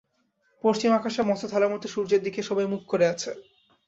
পশ্চিম 0.63 0.91
আকাশের 0.93 1.27
মস্ত 1.29 1.43
থালার 1.47 1.73
মতো 1.73 1.87
সূর্যের 1.87 2.21
দিকে 2.23 2.41
সবাই 2.43 2.67
মুখ 2.67 2.81
করে 2.87 3.05
আছে। 3.07 3.31